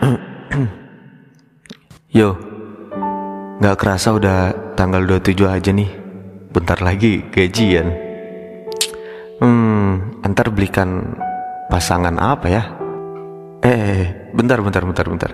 Yo, 2.18 2.32
nggak 3.60 3.76
kerasa 3.76 4.16
udah 4.16 4.38
tanggal 4.74 5.04
27 5.04 5.44
aja 5.44 5.70
nih. 5.70 5.90
Bentar 6.50 6.80
lagi 6.82 7.22
gajian. 7.30 7.86
Hmm, 9.40 10.20
antar 10.24 10.50
belikan 10.50 11.14
pasangan 11.70 12.16
apa 12.18 12.46
ya? 12.50 12.62
Eh, 13.60 13.68
eh, 13.68 13.90
eh, 13.92 14.06
bentar, 14.32 14.58
bentar, 14.64 14.82
bentar, 14.82 15.06
bentar. 15.06 15.30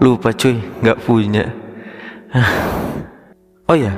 Lupa 0.00 0.32
cuy, 0.32 0.56
nggak 0.82 0.98
punya. 1.04 1.44
oh 3.70 3.76
ya, 3.76 3.92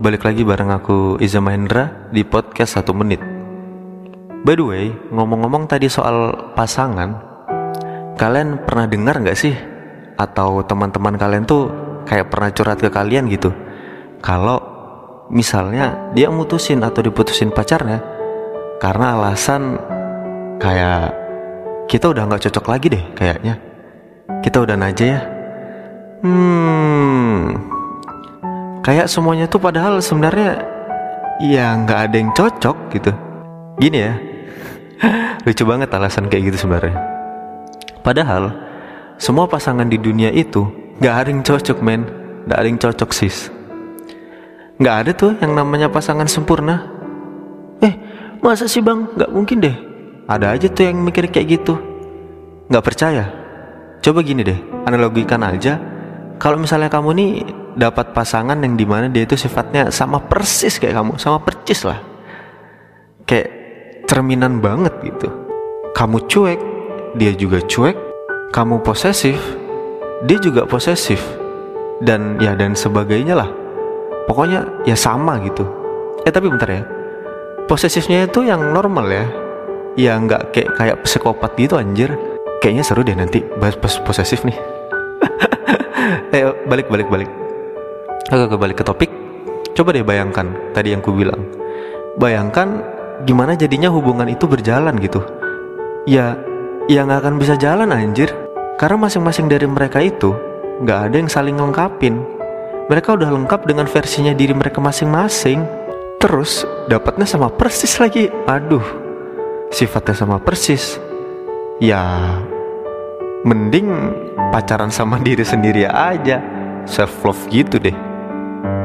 balik 0.00 0.24
lagi 0.24 0.42
bareng 0.46 0.72
aku 0.72 1.20
Iza 1.20 1.42
Mahendra 1.42 2.08
di 2.14 2.24
podcast 2.24 2.80
satu 2.80 2.96
menit. 2.96 3.20
By 4.46 4.54
the 4.54 4.64
way, 4.64 4.86
ngomong-ngomong 5.10 5.66
tadi 5.66 5.90
soal 5.90 6.54
pasangan, 6.54 7.27
kalian 8.18 8.66
pernah 8.66 8.90
dengar 8.90 9.22
nggak 9.22 9.38
sih? 9.38 9.54
Atau 10.18 10.66
teman-teman 10.66 11.14
kalian 11.14 11.46
tuh 11.46 11.70
kayak 12.02 12.28
pernah 12.28 12.50
curhat 12.50 12.82
ke 12.82 12.90
kalian 12.90 13.30
gitu? 13.30 13.54
Kalau 14.18 14.58
misalnya 15.30 16.10
dia 16.12 16.26
mutusin 16.28 16.82
atau 16.82 16.98
diputusin 17.04 17.54
pacarnya 17.54 18.02
karena 18.82 19.14
alasan 19.14 19.78
kayak 20.58 21.14
kita 21.86 22.10
udah 22.10 22.26
nggak 22.26 22.50
cocok 22.50 22.66
lagi 22.66 22.86
deh 22.90 23.04
kayaknya. 23.14 23.54
Kita 24.42 24.66
udah 24.66 24.76
aja 24.76 25.04
ya. 25.06 25.20
Hmm, 26.18 27.54
kayak 28.82 29.06
semuanya 29.06 29.46
tuh 29.46 29.62
padahal 29.62 30.02
sebenarnya 30.02 30.66
ya 31.38 31.78
nggak 31.78 32.00
ada 32.10 32.16
yang 32.18 32.34
cocok 32.34 32.76
gitu. 32.90 33.14
Gini 33.78 33.98
ya, 34.02 34.18
Lucu 35.46 35.62
banget 35.62 35.94
alasan 35.94 36.26
kayak 36.26 36.50
gitu 36.50 36.66
sebenarnya. 36.66 37.17
Padahal 38.02 38.54
semua 39.18 39.50
pasangan 39.50 39.86
di 39.86 39.98
dunia 39.98 40.30
itu 40.30 40.66
gak 41.02 41.14
ada 41.24 41.28
yang 41.34 41.42
cocok 41.42 41.78
men, 41.82 42.06
gak 42.46 42.58
ada 42.58 42.68
yang 42.70 42.80
cocok 42.80 43.10
sis. 43.10 43.50
Gak 44.78 44.94
ada 44.94 45.10
tuh 45.10 45.34
yang 45.42 45.58
namanya 45.58 45.90
pasangan 45.90 46.30
sempurna. 46.30 46.86
Eh, 47.82 47.94
masa 48.38 48.70
sih 48.70 48.78
bang? 48.78 49.10
Gak 49.18 49.30
mungkin 49.34 49.58
deh. 49.58 49.76
Ada 50.30 50.54
aja 50.54 50.66
tuh 50.70 50.86
yang 50.86 51.02
mikir 51.02 51.26
kayak 51.34 51.58
gitu. 51.58 51.74
Gak 52.70 52.84
percaya? 52.84 53.26
Coba 53.98 54.22
gini 54.22 54.46
deh, 54.46 54.58
analogikan 54.86 55.42
aja. 55.42 55.80
Kalau 56.38 56.54
misalnya 56.54 56.86
kamu 56.86 57.10
nih 57.18 57.30
dapat 57.74 58.14
pasangan 58.14 58.54
yang 58.62 58.78
di 58.78 58.86
mana 58.86 59.10
dia 59.10 59.26
itu 59.26 59.34
sifatnya 59.34 59.90
sama 59.90 60.22
persis 60.22 60.78
kayak 60.78 60.94
kamu, 60.94 61.12
sama 61.18 61.42
percis 61.42 61.82
lah. 61.82 61.98
Kayak 63.26 63.50
cerminan 64.06 64.62
banget 64.62 64.94
gitu. 65.02 65.26
Kamu 65.90 66.30
cuek, 66.30 66.60
dia 67.16 67.32
juga 67.32 67.62
cuek. 67.64 67.96
Kamu 68.48 68.80
posesif, 68.80 69.36
dia 70.24 70.38
juga 70.40 70.64
posesif. 70.64 71.20
Dan 72.00 72.40
ya 72.40 72.56
dan 72.56 72.72
sebagainya 72.72 73.36
lah. 73.36 73.50
Pokoknya 74.24 74.84
ya 74.88 74.96
sama 74.96 75.40
gitu. 75.44 75.64
Eh 76.24 76.32
tapi 76.32 76.48
bentar 76.48 76.68
ya. 76.68 76.82
Posesifnya 77.68 78.28
itu 78.28 78.44
yang 78.44 78.72
normal 78.72 79.06
ya. 79.08 79.24
Ya 79.98 80.12
nggak 80.16 80.54
kayak 80.54 80.70
kayak 80.76 80.96
psikopat 81.04 81.52
gitu 81.60 81.76
anjir. 81.76 82.12
Kayaknya 82.58 82.84
seru 82.84 83.02
deh 83.04 83.16
nanti 83.16 83.44
bahas 83.60 83.76
posesif 83.78 84.42
nih. 84.44 84.56
eh 86.36 86.44
balik 86.66 86.88
balik 86.88 87.08
balik. 87.08 87.30
Oke 88.32 88.56
balik 88.56 88.80
ke 88.80 88.84
topik. 88.84 89.10
Coba 89.76 89.94
deh 89.94 90.02
bayangkan 90.02 90.72
tadi 90.72 90.94
yang 90.94 91.04
ku 91.04 91.12
bilang. 91.12 91.44
Bayangkan 92.18 92.82
gimana 93.26 93.58
jadinya 93.58 93.90
hubungan 93.90 94.30
itu 94.30 94.46
berjalan 94.46 94.94
gitu 95.02 95.22
ya 96.08 96.40
ya 96.88 97.04
nggak 97.04 97.20
akan 97.22 97.34
bisa 97.36 97.54
jalan 97.54 97.92
anjir. 97.92 98.32
Karena 98.80 99.06
masing-masing 99.06 99.46
dari 99.50 99.68
mereka 99.68 100.00
itu 100.00 100.32
nggak 100.82 100.98
ada 101.10 101.16
yang 101.20 101.30
saling 101.30 101.54
lengkapin. 101.54 102.18
Mereka 102.88 103.20
udah 103.20 103.28
lengkap 103.28 103.68
dengan 103.68 103.84
versinya 103.84 104.32
diri 104.32 104.56
mereka 104.56 104.80
masing-masing. 104.80 105.62
Terus 106.18 106.64
dapatnya 106.88 107.28
sama 107.28 107.52
persis 107.52 108.00
lagi. 108.00 108.32
Aduh 108.48 108.82
sifatnya 109.68 110.16
sama 110.16 110.40
persis. 110.40 110.96
Ya 111.78 112.02
mending 113.44 113.92
pacaran 114.50 114.88
sama 114.88 115.20
diri 115.26 115.44
sendiri 115.44 115.84
aja. 115.84 116.40
Self 116.88 117.20
love 117.20 117.44
gitu 117.52 117.76
deh. 117.76 117.94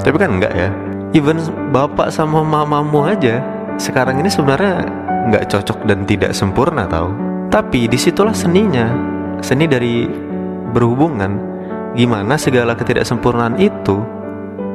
Tapi 0.03 0.15
kan 0.19 0.35
enggak 0.35 0.53
ya. 0.53 0.69
Even 1.15 1.39
bapak 1.71 2.11
sama 2.11 2.43
mamamu 2.43 3.05
aja 3.05 3.39
sekarang 3.77 4.19
ini 4.19 4.27
sebenarnya 4.27 4.83
nggak 5.29 5.47
cocok 5.47 5.85
dan 5.87 6.03
tidak 6.03 6.35
sempurna 6.35 6.83
tahu. 6.89 7.32
Tapi 7.53 7.85
di 7.85 8.01
situlah 8.01 8.33
seninya, 8.33 8.89
seni 9.37 9.69
dari 9.69 10.09
berhubungan. 10.73 11.53
Gimana 11.93 12.33
segala 12.33 12.73
ketidaksempurnaan 12.73 13.61
itu, 13.61 14.01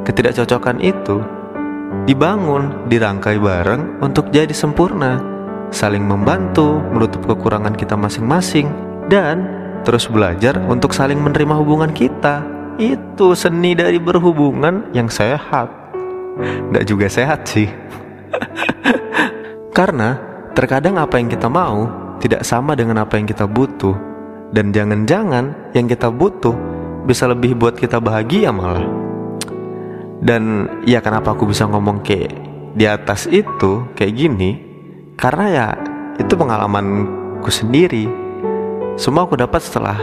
ketidakcocokan 0.06 0.78
itu 0.78 1.18
dibangun, 2.06 2.86
dirangkai 2.86 3.42
bareng 3.42 3.98
untuk 3.98 4.30
jadi 4.30 4.54
sempurna, 4.54 5.18
saling 5.74 6.06
membantu, 6.06 6.78
menutup 6.94 7.26
kekurangan 7.26 7.74
kita 7.74 7.98
masing-masing, 7.98 8.70
dan 9.10 9.42
terus 9.82 10.06
belajar 10.06 10.54
untuk 10.70 10.94
saling 10.94 11.18
menerima 11.18 11.58
hubungan 11.58 11.90
kita. 11.90 12.46
Itu 12.78 13.34
seni 13.34 13.74
dari 13.74 13.98
berhubungan 13.98 14.94
yang 14.94 15.10
sehat. 15.10 15.66
Nggak 16.70 16.86
juga 16.86 17.10
sehat 17.10 17.42
sih. 17.42 17.66
Karena 19.74 20.14
terkadang 20.54 20.94
apa 20.94 21.18
yang 21.18 21.26
kita 21.26 21.50
mau 21.50 21.97
tidak 22.18 22.42
sama 22.46 22.74
dengan 22.78 23.02
apa 23.02 23.18
yang 23.18 23.26
kita 23.26 23.46
butuh. 23.46 23.94
Dan 24.48 24.72
jangan-jangan 24.72 25.74
yang 25.76 25.86
kita 25.88 26.08
butuh 26.08 26.56
bisa 27.04 27.28
lebih 27.28 27.56
buat 27.56 27.76
kita 27.76 28.00
bahagia 28.00 28.48
malah. 28.52 28.84
Dan 30.18 30.66
ya 30.88 30.98
kenapa 30.98 31.36
aku 31.36 31.46
bisa 31.46 31.68
ngomong 31.68 32.02
kayak 32.02 32.32
di 32.74 32.84
atas 32.88 33.28
itu 33.28 33.86
kayak 33.94 34.14
gini? 34.16 34.50
Karena 35.14 35.46
ya 35.50 35.66
itu 36.16 36.32
pengalamanku 36.34 37.50
sendiri. 37.52 38.08
Semua 38.98 39.28
aku 39.28 39.38
dapat 39.38 39.62
setelah 39.62 39.98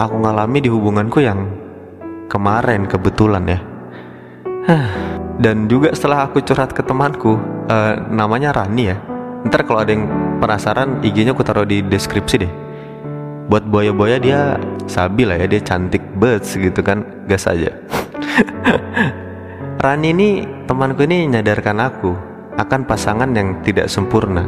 aku 0.00 0.14
ngalami 0.24 0.58
di 0.62 0.70
hubunganku 0.72 1.20
yang 1.20 1.52
kemarin 2.32 2.88
kebetulan 2.88 3.44
ya. 3.44 3.60
Dan 5.42 5.66
juga 5.66 5.90
setelah 5.92 6.30
aku 6.30 6.38
curhat 6.44 6.70
ke 6.70 6.86
temanku, 6.86 7.34
uh, 7.66 7.94
namanya 8.08 8.54
Rani 8.54 8.84
ya 8.86 8.96
ntar 9.42 9.66
kalau 9.66 9.82
ada 9.82 9.90
yang 9.90 10.06
penasaran 10.42 10.98
IG-nya 11.06 11.30
aku 11.30 11.46
taruh 11.46 11.62
di 11.62 11.78
deskripsi 11.86 12.36
deh. 12.42 12.52
Buat 13.46 13.70
boya-boya 13.70 14.18
dia 14.18 14.58
sabi 14.90 15.22
lah 15.22 15.38
ya 15.38 15.46
dia 15.46 15.62
cantik 15.62 16.02
banget 16.18 16.42
gitu 16.58 16.82
kan 16.82 17.06
gas 17.30 17.46
aja. 17.46 17.70
Rani 19.82 20.08
ini 20.10 20.28
temanku 20.66 21.06
ini 21.06 21.30
nyadarkan 21.30 21.78
aku 21.78 22.10
akan 22.58 22.82
pasangan 22.90 23.30
yang 23.30 23.62
tidak 23.62 23.86
sempurna. 23.86 24.42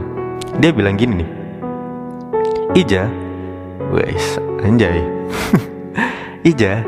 Dia 0.59 0.75
bilang 0.75 0.99
gini 0.99 1.23
nih 1.23 1.31
Ija 2.75 3.07
wes 3.95 4.43
anjay. 4.67 4.99
Ija 6.51 6.83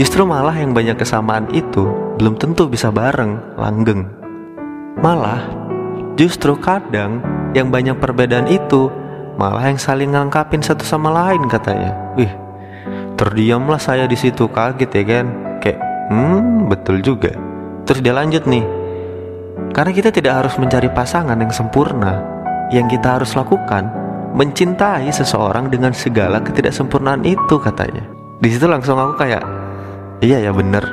justru 0.00 0.24
malah 0.24 0.56
yang 0.56 0.72
banyak 0.72 0.96
kesamaan 0.96 1.52
itu 1.52 2.16
belum 2.16 2.40
tentu 2.40 2.72
bisa 2.72 2.88
bareng 2.88 3.60
langgeng. 3.60 4.08
Malah 5.00 5.60
Justru 6.20 6.52
kadang 6.60 7.24
yang 7.56 7.68
banyak 7.68 7.98
perbedaan 7.98 8.46
itu 8.46 8.90
malah 9.34 9.66
yang 9.66 9.80
saling 9.80 10.14
ngangkapin 10.14 10.62
satu 10.62 10.84
sama 10.86 11.10
lain 11.10 11.46
katanya. 11.50 11.96
Wih, 12.14 12.30
terdiamlah 13.16 13.80
saya 13.80 14.04
di 14.06 14.14
situ 14.14 14.46
kaget 14.50 14.90
ya 14.90 15.04
kan. 15.06 15.26
Kayak, 15.60 15.80
hmm 16.12 16.70
betul 16.70 17.02
juga. 17.02 17.34
Terus 17.88 18.00
dia 18.00 18.14
lanjut 18.14 18.46
nih. 18.46 18.64
Karena 19.70 19.92
kita 19.94 20.10
tidak 20.10 20.44
harus 20.44 20.54
mencari 20.58 20.88
pasangan 20.90 21.38
yang 21.38 21.52
sempurna. 21.52 22.22
Yang 22.70 22.98
kita 22.98 23.18
harus 23.18 23.34
lakukan 23.34 23.90
mencintai 24.30 25.10
seseorang 25.10 25.66
dengan 25.74 25.90
segala 25.90 26.38
ketidaksempurnaan 26.38 27.26
itu 27.26 27.58
katanya. 27.58 28.06
Di 28.38 28.48
situ 28.48 28.70
langsung 28.70 28.94
aku 28.94 29.18
kayak, 29.18 29.42
iya 30.22 30.38
ya 30.38 30.54
bener. 30.54 30.86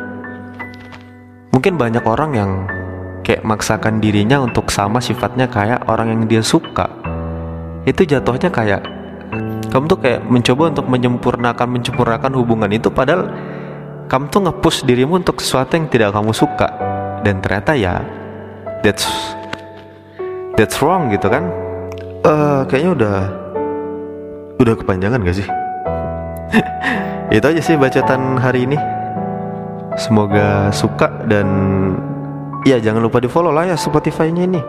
Mungkin 1.54 1.78
banyak 1.78 2.04
orang 2.04 2.32
yang 2.34 2.52
kayak 3.28 3.44
maksakan 3.44 4.00
dirinya 4.00 4.40
untuk 4.40 4.72
sama 4.72 5.04
sifatnya 5.04 5.52
kayak 5.52 5.84
orang 5.92 6.16
yang 6.16 6.24
dia 6.32 6.40
suka. 6.40 6.88
Itu 7.84 8.08
jatuhnya 8.08 8.48
kayak 8.48 8.88
kamu 9.68 9.84
tuh 9.92 10.00
kayak 10.00 10.24
mencoba 10.24 10.72
untuk 10.72 10.88
menyempurnakan 10.88 11.68
menyempurnakan 11.68 12.32
hubungan 12.40 12.72
itu 12.72 12.88
padahal 12.88 13.28
kamu 14.08 14.32
tuh 14.32 14.42
ngepush 14.48 14.88
dirimu 14.88 15.20
untuk 15.20 15.44
sesuatu 15.44 15.76
yang 15.76 15.92
tidak 15.92 16.16
kamu 16.16 16.32
suka. 16.32 16.72
Dan 17.28 17.44
ternyata 17.44 17.76
ya 17.76 18.00
that's 18.80 19.04
that's 20.56 20.80
wrong 20.80 21.12
gitu 21.12 21.28
kan? 21.28 21.52
Uh, 22.24 22.64
kayaknya 22.72 22.92
udah 22.96 23.18
udah 24.64 24.74
kepanjangan 24.80 25.20
gak 25.28 25.38
sih? 25.44 25.48
Itu 27.36 27.44
aja 27.44 27.60
sih 27.60 27.76
bacaan 27.76 28.40
hari 28.40 28.64
ini. 28.72 28.80
Semoga 30.00 30.72
suka 30.72 31.12
dan 31.28 31.48
Iya 32.68 32.84
jangan 32.84 33.00
lupa 33.00 33.24
di 33.24 33.32
follow 33.32 33.56
lah 33.56 33.64
ya 33.64 33.80
Spotify-nya 33.80 34.44
ini. 34.44 34.60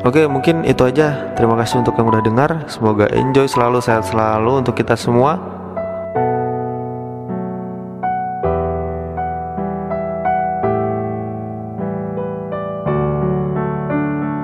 Oke 0.00 0.24
mungkin 0.24 0.64
itu 0.64 0.80
aja. 0.80 1.36
Terima 1.36 1.60
kasih 1.60 1.84
untuk 1.84 2.00
yang 2.00 2.08
udah 2.08 2.24
dengar. 2.24 2.64
Semoga 2.72 3.04
enjoy 3.12 3.44
selalu 3.44 3.84
sehat 3.84 4.08
selalu 4.08 4.64
untuk 4.64 4.72
kita 4.72 4.96
semua 4.96 5.36